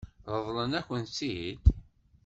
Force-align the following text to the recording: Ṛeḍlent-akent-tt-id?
Ṛeḍlent-akent-tt-id? 0.37 1.63